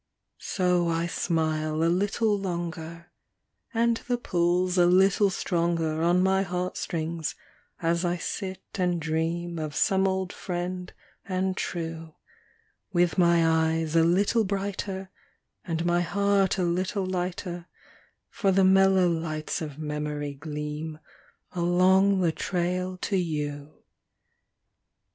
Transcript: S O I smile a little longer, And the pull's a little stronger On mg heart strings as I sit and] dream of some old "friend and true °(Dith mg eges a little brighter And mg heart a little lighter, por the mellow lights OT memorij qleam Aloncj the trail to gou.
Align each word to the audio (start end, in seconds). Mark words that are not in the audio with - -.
S 0.41 0.59
O 0.59 0.87
I 0.89 1.05
smile 1.05 1.83
a 1.83 1.93
little 1.93 2.35
longer, 2.35 3.11
And 3.71 3.97
the 4.07 4.17
pull's 4.17 4.79
a 4.79 4.87
little 4.87 5.29
stronger 5.29 6.01
On 6.01 6.23
mg 6.23 6.45
heart 6.45 6.75
strings 6.75 7.35
as 7.83 8.03
I 8.03 8.17
sit 8.17 8.63
and] 8.79 8.99
dream 8.99 9.59
of 9.59 9.75
some 9.75 10.07
old 10.07 10.33
"friend 10.33 10.91
and 11.25 11.55
true 11.55 12.15
°(Dith 12.95 13.13
mg 13.17 13.83
eges 13.85 13.95
a 13.95 14.01
little 14.03 14.43
brighter 14.43 15.11
And 15.65 15.83
mg 15.83 16.01
heart 16.05 16.57
a 16.57 16.63
little 16.63 17.05
lighter, 17.05 17.67
por 18.35 18.51
the 18.51 18.63
mellow 18.63 19.07
lights 19.07 19.61
OT 19.61 19.75
memorij 19.79 20.39
qleam 20.39 20.99
Aloncj 21.53 22.21
the 22.21 22.31
trail 22.31 22.97
to 22.97 23.17
gou. 23.23 23.83